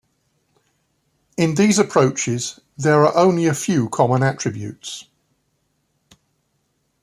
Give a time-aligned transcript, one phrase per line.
[1.37, 5.07] In these approaches, there are only a few common attributes.